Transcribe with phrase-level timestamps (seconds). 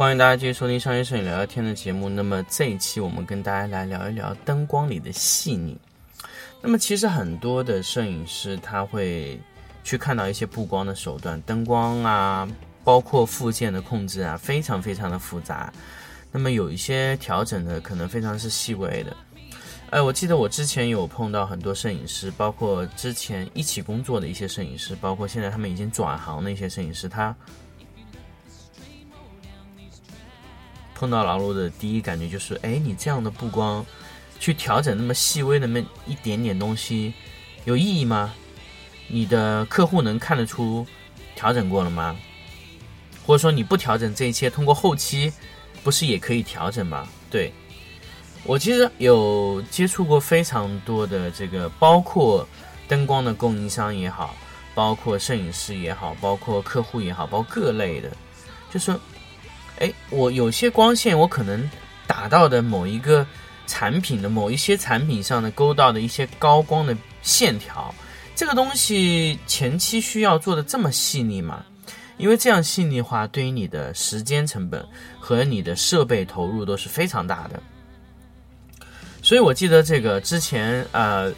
[0.00, 2.08] 欢迎大家继续收听《商业摄影聊聊天》的节目。
[2.08, 5.76] 那么这一期我们跟大家来聊一聊灯光里的细腻。
[6.62, 9.38] 那么其实很多的摄影师他会
[9.84, 12.48] 去看到一些布光的手段，灯光啊，
[12.82, 15.70] 包括附件的控制啊，非常非常的复杂。
[16.32, 19.14] 那么有一些调整的可能非常是细微的。
[19.90, 27.36] 哎，我记得我之前有碰到很多摄影师，包括之前一起工作的一些摄影师，包括现在他们已经转行的一些摄影师，他。
[31.00, 33.84] 碰到老陆的第一感觉就是，哎，你这样的布光，
[34.38, 37.14] 去调整那么细微的那一点点东西，
[37.64, 38.34] 有意义吗？
[39.08, 40.86] 你的客户能看得出
[41.34, 42.14] 调整过了吗？
[43.26, 45.32] 或者说你不调整这一切，通过后期
[45.82, 47.08] 不是也可以调整吗？
[47.30, 47.50] 对，
[48.44, 52.46] 我其实有接触过非常多的这个，包括
[52.86, 54.36] 灯光的供应商也好，
[54.74, 58.14] 包括摄影师也好，包括客户也好，包括各类的，
[58.70, 58.94] 就是。
[59.80, 61.68] 哎，我有些光线，我可能
[62.06, 63.26] 打到的某一个
[63.66, 67.94] 产品的某一些产品上的勾到的一些高光的线条，
[68.34, 71.64] 这个东西前期需要做的这么细腻吗？
[72.18, 74.86] 因为这样细腻化，对于你的时间成本
[75.18, 77.62] 和你的设备投入都是非常大的。
[79.22, 81.32] 所以我记得这个之前，呃，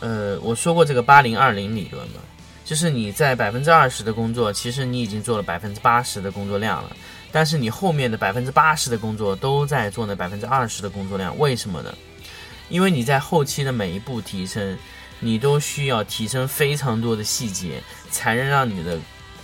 [0.00, 2.20] 呃，我说过这个八零二零理论嘛，
[2.66, 6.94] 就是你在百分之二十的工作，其实你已经做了百分之八十的工作量了。
[7.32, 11.92] 但是你后面的百分之八十的工作都在做那百分之二十的工作量，为什么呢？
[12.68, 14.78] 因为你在后期的每一步提升，
[15.18, 18.98] 你都需要提升非常多的细节，才能让你的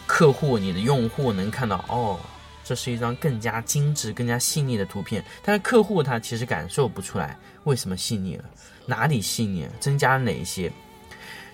[0.07, 2.21] 客户、你的用户能看到哦，
[2.65, 5.25] 这是一张更加精致、更加细腻的图片。
[5.43, 8.45] 但是客户他其实感受不出来为什么细腻了，
[8.87, 10.71] 哪里细腻，增加了哪一些。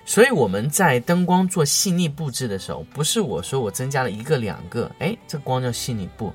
[0.07, 6.33] 所以我们在灯光做细腻布置的时候，不是我说我增加了一个两个，哎，这光叫细腻布？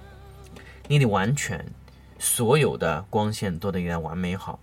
[0.87, 1.63] 你得完全
[2.17, 4.59] 所有的光线都得给它完美好。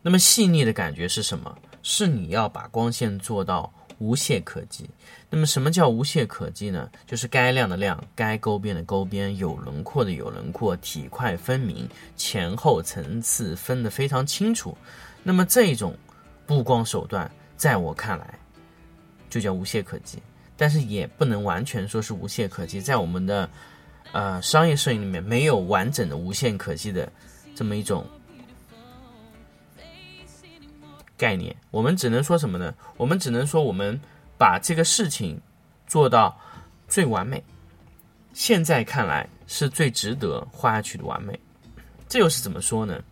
[0.00, 1.56] 那么细腻的感觉是什么？
[1.82, 4.88] 是你要把光线做到无懈可击。
[5.28, 6.90] 那么什么叫无懈可击呢？
[7.06, 11.86] 就是该亮的亮，该勾边的勾边，有轮廓的有轮廓，体块分明，
[12.16, 14.76] 前后层次分得非常清楚。
[15.22, 15.94] 那么这种
[16.46, 17.30] 布光手段。
[17.58, 18.38] 在我看来，
[19.28, 20.22] 就叫无懈可击，
[20.56, 22.80] 但是也不能完全说是无懈可击。
[22.80, 23.50] 在我们的
[24.12, 27.12] 呃商业摄影里面，没有完整的无懈可击的
[27.56, 28.06] 这么一种
[31.16, 31.54] 概念。
[31.72, 32.72] 我们只能说什么呢？
[32.96, 34.00] 我们只能说我们
[34.38, 35.38] 把这个事情
[35.86, 36.38] 做到
[36.86, 37.42] 最完美。
[38.32, 41.36] 现在看来是最值得画下去的完美。
[42.08, 43.02] 这又是怎么说呢？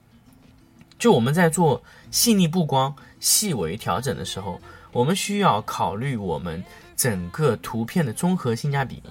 [0.99, 2.95] 就我们在做细腻布光。
[3.19, 4.61] 细微调整的时候，
[4.93, 6.63] 我们需要考虑我们
[6.95, 9.03] 整个图片的综合性价比，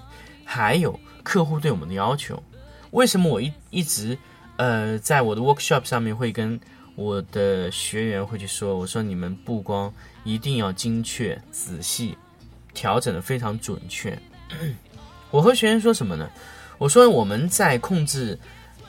[0.44, 2.40] 还有客户对我们的要求。
[2.92, 4.16] 为什么我一一直
[4.56, 6.58] 呃在我的 workshop 上面会跟
[6.94, 9.92] 我的学员会去说，我说你们布光
[10.24, 12.16] 一定要精确、仔细，
[12.72, 14.16] 调整的非常准确。
[15.32, 16.30] 我和学员说什么呢？
[16.78, 18.38] 我说我们在控制。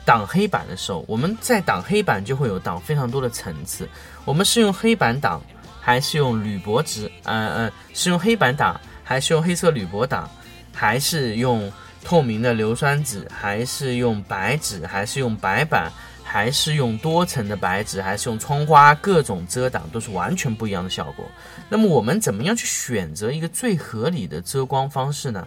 [0.08, 3.86] 挡黑板的时候，我们在挡黑板就会有挡非常多的层次。
[4.24, 5.38] 我们是用黑板挡，
[5.82, 7.12] 还是用铝箔纸？
[7.24, 10.26] 呃呃，是用黑板挡，还是用黑色铝箔挡？
[10.72, 11.70] 还是用
[12.02, 13.28] 透明的硫酸纸？
[13.30, 14.86] 还是用白纸？
[14.86, 15.92] 还是用白板？
[16.24, 18.00] 还是用多层的白纸？
[18.00, 18.94] 还是用窗花？
[18.94, 21.26] 各种遮挡都是完全不一样的效果。
[21.68, 25.46] 那么我们怎么样去选择一个最合理的遮光方式呢？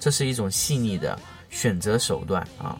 [0.00, 1.18] 这是一种细腻的
[1.50, 2.78] 选择手段啊。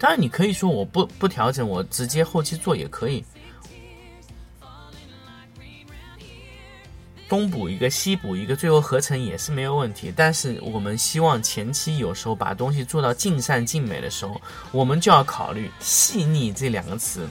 [0.00, 3.22] 当然，你可以说我不不调整，我直接后期做也可以，
[7.28, 10.10] 东补一个西补一个，最后合成也是没有问题。
[10.16, 14.40] 但是我们希望前期有时候把东西做到尽善尽美的时候，
[14.72, 17.28] 我们就要考虑细腻这两个词。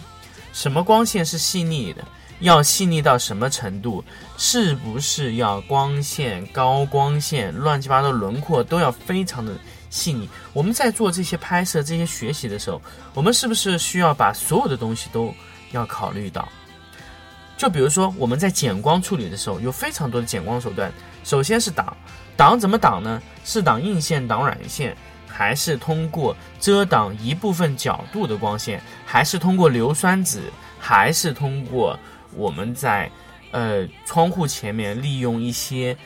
[0.53, 2.05] 什么光线是细腻的？
[2.39, 4.03] 要细腻到什么程度？
[4.37, 9.51] 是不是要光线高光线乱七八糟轮廓都要非常的？
[9.89, 10.29] 细腻。
[10.53, 12.81] 我们在做这些拍摄、这些学习的时候，
[13.13, 15.33] 我们是不是需要把所有的东西都
[15.71, 16.47] 要考虑到。
[17.57, 20.91] 就比如说我们在减光处理的时候，有非常多的减光手段。
[21.23, 21.95] 首先是挡，
[22.37, 23.21] 挡怎么挡呢？
[23.43, 24.95] 是挡硬线，挡软线，
[25.27, 30.43] 还是通过遮挡一部分角度的光线，还是通过硫酸纸，
[30.79, 31.99] 还是通过
[32.33, 33.11] 我们在
[33.51, 35.97] 呃窗户前面利用一些。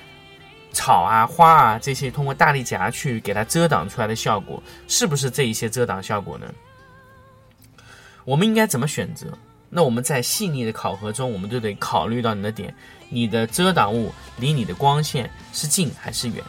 [0.73, 6.47] 草啊、花啊这些，通过大力夹去给它遮挡出来的效果，是不是这一些遮挡效果呢？
[8.25, 9.27] 我们应该怎么选择？
[9.69, 12.73] 那我们在细腻的考核中，我们就得考虑到你的点：
[13.09, 16.43] 你的遮挡物离你的光线是近还是远？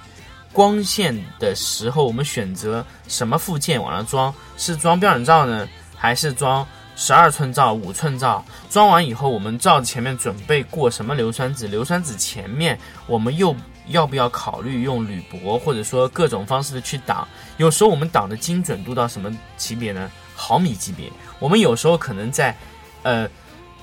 [0.53, 4.35] 光线的时候，我们选择什么附件往上装？
[4.57, 6.67] 是装标准罩呢，还是装
[6.97, 8.45] 十二寸罩、五寸罩？
[8.71, 11.67] 装完以后，我们罩子前面准备过什么硫酸纸？
[11.67, 13.55] 硫酸纸前面我们又。
[13.89, 17.27] 要不要考虑用铝箔，或者说各种方式的去挡？
[17.59, 20.11] 有时候我们挡的精准度到什么级别呢？
[20.35, 21.11] 毫米级别。
[21.39, 22.57] 我们有时候可能在，
[23.03, 23.29] 呃，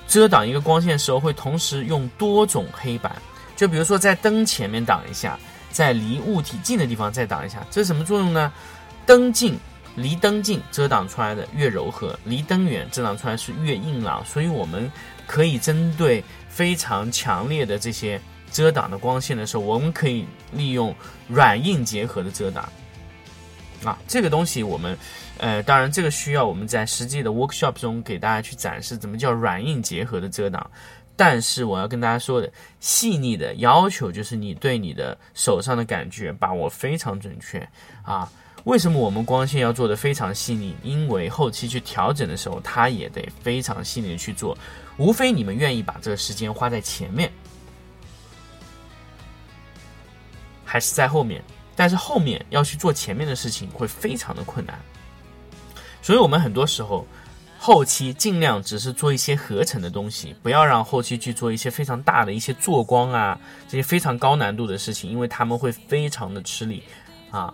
[0.07, 3.15] 遮挡一个光线的时候，会同时用多种黑板。
[3.56, 5.38] 就比如说在灯前面挡一下，
[5.69, 7.65] 在离物体近的地方再挡一下。
[7.69, 8.51] 这是什么作用呢？
[9.06, 9.56] 灯近，
[9.95, 14.25] 离灯近遮挡出来的越柔和，离灯远遮挡出来是越硬朗。
[14.25, 14.92] 所以我们
[15.27, 18.19] 可以针对非常强烈的这些。
[18.51, 20.94] 遮挡的光线的时候，我们可以利用
[21.27, 22.68] 软硬结合的遮挡
[23.83, 24.98] 啊，这个东西我们，
[25.38, 30.69] 呃，当然这个需要我们在实际的 workshop 中给大家去展示怎么叫软硬结合的遮挡。
[31.15, 37.68] 但是我要跟大家说的，细腻的要求就是你对你的手上的感觉把握非常准确
[38.01, 38.31] 啊。
[38.63, 40.75] 为什么我们光线要做的非常细腻？
[40.83, 44.57] 因为后期去调整的时候，它也得非常细腻的去做。
[44.97, 47.31] 无非你们愿意把这个时间花在前面。
[50.71, 51.44] 还是在后面，
[51.75, 54.79] 但是后面要去做前面的事情会非常的困难，
[56.01, 57.06] 所以我们很多时候
[57.59, 63.38] 后期尽量只是做一些合成的东西，不要让后期去做一些非常大的一些做光啊
[63.68, 66.81] 这些非常高难度的事情，因为他们会非常的吃力
[67.31, 67.53] 啊。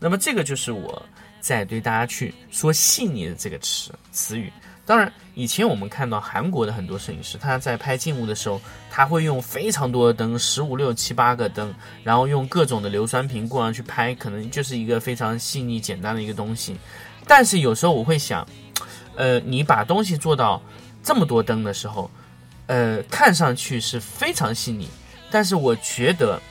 [0.00, 1.00] 那么这个就是我
[1.38, 4.52] 在对大家去说细腻的这个词词语。
[4.90, 8.60] 当然，以前我们看到韩国的很多摄影师，他在拍静物的时候，
[8.90, 11.72] 他会用非常多的灯，十五六七八个灯，
[12.02, 16.76] 然后用各种的硫酸瓶过上去拍，可能就是一个非常细腻简单的一个东西。
[17.24, 18.44] 但是有时候我会想，
[19.14, 20.60] 呃，你把东西做到
[21.04, 22.10] 这么多灯的时候，
[22.66, 24.88] 呃，看上去是非常细腻，
[25.30, 26.42] 但是我觉得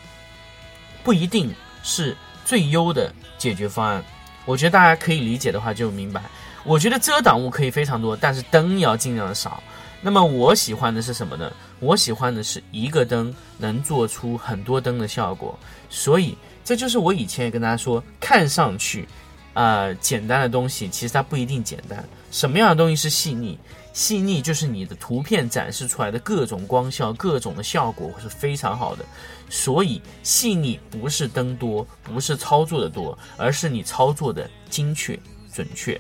[1.04, 1.54] 不一定
[1.84, 2.16] 是
[2.46, 4.02] 最优的解决方案。
[4.46, 6.24] 我觉得大家可以理解的话就明白。
[6.70, 9.64] 我觉得遮挡物可以非常多，但是灯要尽量的少。
[10.02, 11.52] 那么我喜欢的是什么呢？
[11.80, 15.58] 我喜欢的是一个灯能做出很多灯的效果。
[15.90, 19.08] 所以这就是我以前也跟大家说，看上去，
[19.56, 22.08] 呃，简单的东西其实它不一定简单。
[22.30, 23.58] 什么样的东西是细腻？
[23.92, 29.04] 细腻就是你的图片展示出来的各种光效、各种的效果是非常好的。
[29.50, 35.20] 所以细腻不是灯多，不是操作的多，而是你操作的精确、
[35.52, 36.00] 准确。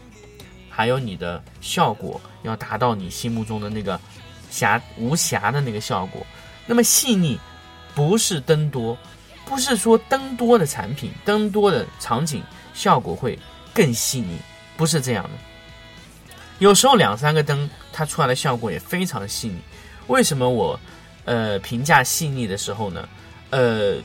[0.79, 3.99] 还有你的效果要达到你心目中的那个
[4.49, 6.25] 瑕无瑕的那个效果。
[6.65, 7.37] 那么细腻
[7.93, 8.97] 不是灯多，
[9.43, 12.41] 不是说灯多的产品、灯多的场景
[12.73, 13.37] 效果会
[13.73, 14.37] 更细腻，
[14.77, 15.31] 不是这样的。
[16.59, 19.59] 有时候两三个灯它出来的效果也非常细腻。
[20.07, 20.79] 为什么我
[21.25, 23.09] 呃评价细腻的时候呢？
[23.49, 23.97] 呃。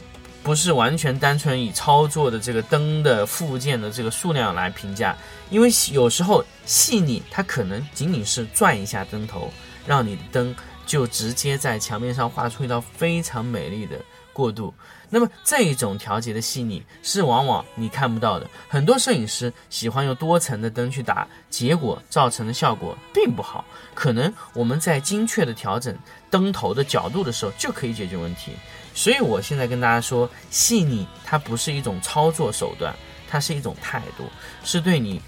[0.44, 5.16] 不是完全单纯以操作的这个灯的附件的这个数量来评价，
[5.48, 9.50] 因为有时候细腻它可能仅仅是转一下灯头，
[9.86, 13.96] 让你的灯就直接在墙面上画出一道非常美丽的
[14.34, 14.72] 过渡。
[15.08, 18.46] 那么这一种调节的细腻是往往你看不到的。
[18.68, 23.64] 很多摄影师喜欢用多层的灯去打，结果造成的效果并不好。
[23.94, 25.96] 可能我们在精确的调整
[26.30, 28.52] 灯头的角度的时候就可以解决问题。
[28.94, 32.94] 所以，我现在跟大家说，细腻它不是一种操作手段，
[33.28, 34.24] 它是一种态度，
[34.62, 35.20] 是对你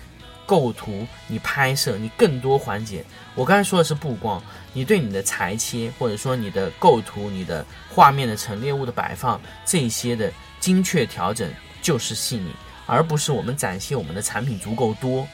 [0.46, 3.04] 构图、你拍摄、你更多环节。
[3.34, 4.40] 我刚才说的是布光，
[4.72, 12.52] 你对你的裁切，或者说你的构图、你的画面的陈列物的摆放这些的精确调整，就是细腻，
[12.86, 15.26] 而不是我们展现我们的产品足够多。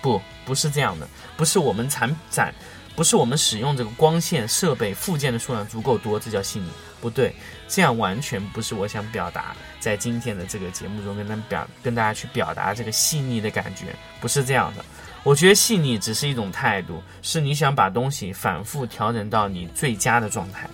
[0.00, 1.06] 不，不是这样的，
[1.36, 2.54] 不是我们产展，
[2.96, 6.68] 不是我们使用这个光线设备附件的数量足够多，这叫细腻。
[7.00, 7.34] 不对，
[7.66, 14.84] 这样完全不是我想表达在今天的这个节目中跟大家表跟大家去表达这个细腻的感觉，不是这样的。
[15.22, 20.68] 我觉得细腻只是一种态度，是你想把东西反复调整到你最佳的状态。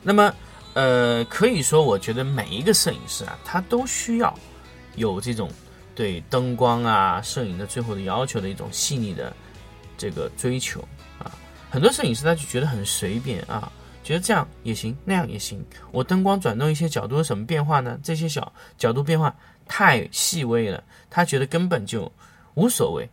[0.00, 0.34] 那么，
[0.72, 4.34] 呃，可以说，我觉得每一个摄影师啊，他都需要
[4.96, 5.50] 有这种
[5.94, 9.30] 对灯光啊、摄影的最后的要求的一种细腻的。
[10.02, 10.80] 这个追求
[11.20, 11.30] 啊。
[11.70, 13.70] 很多摄影师他就觉得很随便啊，
[14.02, 15.64] 觉得这样也行，那样也行。
[15.92, 17.96] 我灯光转动一些角度有什么变化呢？
[18.02, 19.32] 这些小角度变化
[19.68, 22.10] 太细微了，他觉得根本就
[22.54, 23.08] 无所谓。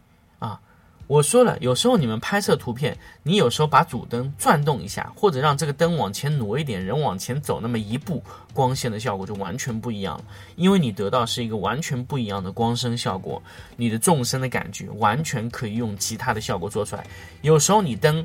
[1.10, 8.24] 我说了，有时候你们拍摄图片，你有时候把主灯转动一下，或者让这个灯往前挪一点，人往前走那么一步，
[8.54, 10.24] 光线的效果就完全不一样了。
[10.56, 13.42] 因为你得到是一个完全不一样的光声效果，
[13.76, 17.04] 你的纵深的感觉完全可以用其他的效果做出来。
[17.42, 18.24] 有时候你灯，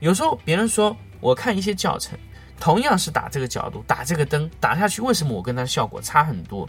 [0.00, 2.18] 有时候别人说我看一些教程，
[2.58, 6.68] 同样是打这个角度，打这个灯打下去，为什么我跟它的效果差很多？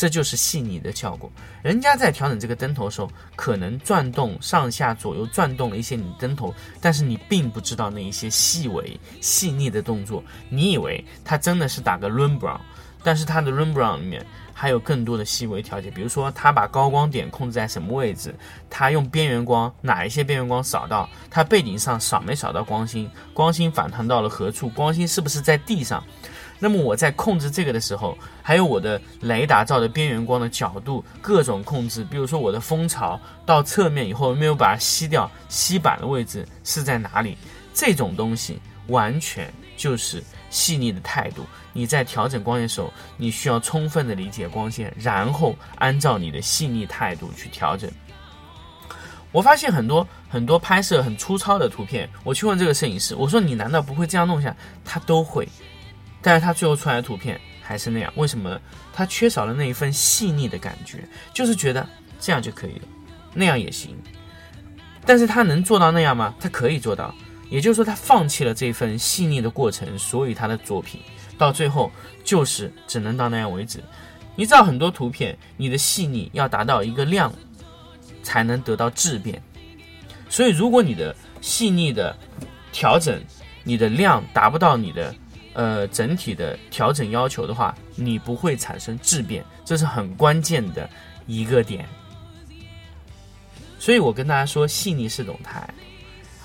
[0.00, 1.30] 这就是细腻的效果。
[1.62, 10.24] 人家在调整这个灯头的时候，可能转动上下左右转动了一些你灯头，但是你并不知道那一些细微细腻的动作。
[10.48, 12.60] 你以为它真的是打个 r a i n b r o w n
[13.04, 18.34] 但是它的 r a i n b r o w n 里面还有更多的细微调节，比如说它把高光点控制在什么位置，
[18.70, 26.02] 它用边缘光哪一些边缘光扫到，它背景上扫没扫到光芯，光芯反弹到了何处，光芯是不是在地上。
[26.62, 37.36] 那么我在控制这个的时候，还有我的雷达照的边缘光的角度，各种控制，比如说我的蜂巢到侧面以后没有把它吸掉，吸板的位置是在哪里？
[37.72, 41.46] 这种东西完全就是细腻的态度。
[41.72, 47.90] 你在调整光线的时候，你需要充分的理解光线，然后按照你的细腻态度去调整。
[49.32, 54.54] 我发现很多很多拍摄很粗糙的图片，我去问这个摄影师，我说你难道不会这样弄一下？
[54.84, 55.48] 他都会。
[56.22, 58.60] 但是他最后出来的图片还是那样，为什么？
[58.92, 62.82] 他缺少了那一份细腻的感觉，就是觉得这样就可以了，
[63.32, 63.96] 那样也行。
[65.06, 66.34] 但是他能做到那样吗？
[66.38, 67.14] 他可以做到，
[67.48, 71.00] 也就是说他放弃了这份细腻的过程，所以他的作品
[71.38, 71.90] 到最后
[72.22, 73.82] 就是只能到那样为止。
[74.36, 77.32] 你知道很多图片，你的细腻要达到一个量，
[78.22, 79.40] 才能得到质变。
[80.28, 82.14] 所以如果你的细腻的
[82.72, 83.18] 调整，
[83.64, 85.14] 你的量达不到你的。
[85.52, 90.88] 呃，整体的调整要求的话，你不会产生质变，这是很关键的
[91.26, 91.84] 一个点。
[93.78, 95.74] 所以我跟大家说，细腻是一种态度，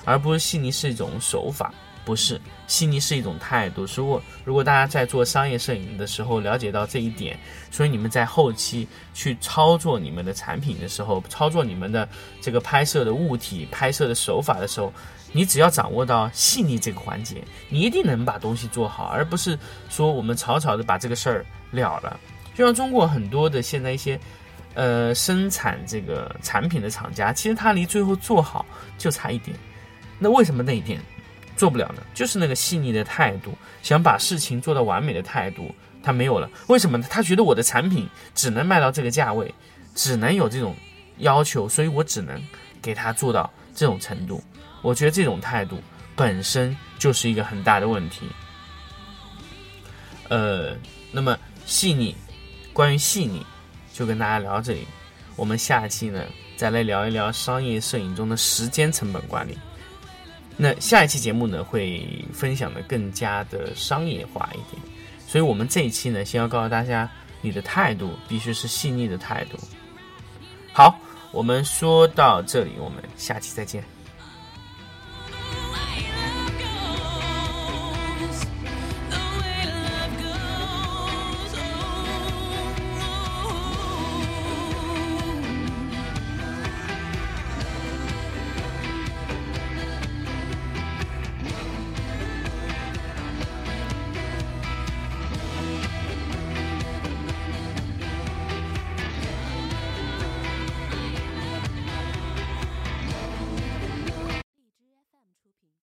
[0.06, 1.72] 而不是细腻是一种手法，
[2.04, 3.86] 不是细腻是一种态度。
[3.96, 7.38] 如果如果大家在做商业摄影的时候了解到这一点，
[7.70, 12.10] 所以你们在后期去操作你们的产品的时候，操作你们的
[12.42, 14.92] 这个拍摄的物体、拍摄的手法的时候。
[15.36, 22.18] 你只要掌握到细腻这个环节，你一定能把东西做好，而不是说我们草草的把这个事儿了了。
[22.56, 24.18] 就像中国很多的现在一些，
[24.76, 28.66] 呃，生产这个产品的厂家，其实他离最后做好
[28.98, 29.58] 就差一点。
[30.20, 31.02] 那为什么那一点
[31.58, 32.02] 做不了呢？
[32.14, 33.52] 就是那个细腻的态度，
[33.84, 35.70] 想把事情做到完美的态度，
[36.02, 36.50] 他没有了。
[36.68, 37.06] 为什么呢？
[37.10, 39.54] 他觉得我的产品只能卖到这个价位，
[39.94, 40.74] 只能有这种
[41.18, 42.42] 要求，所以我只能
[42.82, 44.42] 给他做到这种程度。
[44.86, 45.82] 我觉得这种态度
[46.16, 48.28] 本身就是一个很大的问题。
[50.30, 50.78] 呃，
[51.12, 52.16] 那么细腻，
[52.72, 53.44] 关于细腻，
[53.92, 54.86] 就跟大家聊到这里。
[55.36, 56.24] 我们下期呢，
[56.56, 59.58] 再来聊一聊商业摄影中的时间成本管理。
[60.56, 64.80] 那下一期节目呢，会分享的更加的商业化一点。
[65.28, 67.10] 所以我们这一期呢，先要告诉大家，
[67.42, 69.58] 你的态度必须是细腻的态度。
[70.72, 70.96] 好，
[71.32, 73.95] 我们说到这里，我们下期再见。